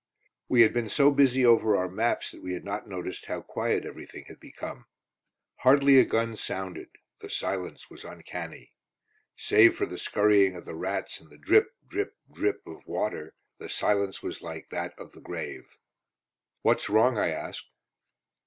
We 0.49 0.61
had 0.61 0.73
been 0.73 0.89
so 0.89 1.11
busy 1.11 1.45
over 1.45 1.77
our 1.77 1.87
maps 1.87 2.31
that 2.31 2.41
we 2.41 2.53
had 2.53 2.65
not 2.65 2.87
noticed 2.89 3.25
how 3.27 3.41
quiet 3.43 3.85
everything 3.85 4.25
had 4.25 4.39
become. 4.39 4.87
Hardly 5.57 5.99
a 5.99 6.05
gun 6.05 6.35
sounded; 6.37 6.89
the 7.19 7.29
silence 7.29 7.87
was 7.91 8.03
uncanny. 8.03 8.73
Save 9.37 9.75
for 9.77 9.85
the 9.85 9.99
scurrying 9.99 10.55
of 10.55 10.65
the 10.65 10.73
rats 10.73 11.19
and 11.19 11.29
the 11.29 11.37
drip 11.37 11.75
drip 11.87 12.17
drip 12.33 12.65
of 12.65 12.87
water, 12.87 13.35
the 13.59 13.69
silence 13.69 14.23
was 14.23 14.41
like 14.41 14.71
that 14.71 14.97
of 14.97 15.11
the 15.11 15.21
grave. 15.21 15.77
"What's 16.63 16.89
wrong?" 16.89 17.19
I 17.19 17.29
asked. 17.29 17.69